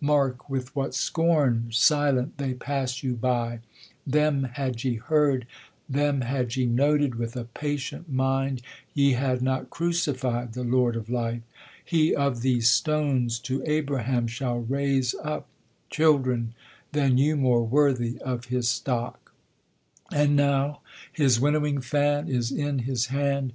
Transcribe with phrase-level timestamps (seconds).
[0.00, 3.58] Mark with what scorn Silent they pass you by:
[4.06, 5.48] them had ye heard,
[5.88, 8.62] Them had ye noted with a patient mind,
[8.94, 11.42] Ye had not crucified the Lord of Life:
[11.84, 15.48] He of these stones to Abraham shall raise up
[15.90, 16.54] Children,
[16.92, 19.32] than you more worthy of his stock;
[20.12, 20.82] And now
[21.12, 23.54] his winnowing fan is in his hand.